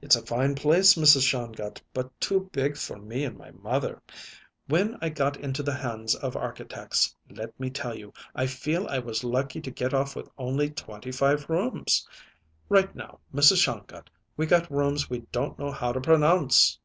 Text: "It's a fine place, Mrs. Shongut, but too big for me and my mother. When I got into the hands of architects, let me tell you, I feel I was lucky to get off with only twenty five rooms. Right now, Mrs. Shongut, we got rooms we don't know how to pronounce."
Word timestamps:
"It's 0.00 0.16
a 0.16 0.26
fine 0.26 0.56
place, 0.56 0.94
Mrs. 0.94 1.22
Shongut, 1.24 1.80
but 1.94 2.10
too 2.20 2.50
big 2.52 2.76
for 2.76 2.98
me 2.98 3.22
and 3.24 3.38
my 3.38 3.52
mother. 3.52 4.02
When 4.66 4.98
I 5.00 5.10
got 5.10 5.36
into 5.36 5.62
the 5.62 5.76
hands 5.76 6.16
of 6.16 6.34
architects, 6.34 7.14
let 7.30 7.60
me 7.60 7.70
tell 7.70 7.94
you, 7.96 8.12
I 8.34 8.48
feel 8.48 8.88
I 8.88 8.98
was 8.98 9.22
lucky 9.22 9.60
to 9.60 9.70
get 9.70 9.94
off 9.94 10.16
with 10.16 10.28
only 10.38 10.70
twenty 10.70 11.12
five 11.12 11.48
rooms. 11.48 12.04
Right 12.68 12.92
now, 12.96 13.20
Mrs. 13.32 13.58
Shongut, 13.62 14.10
we 14.36 14.44
got 14.44 14.68
rooms 14.72 15.08
we 15.08 15.20
don't 15.30 15.56
know 15.56 15.70
how 15.70 15.92
to 15.92 16.00
pronounce." 16.00 16.80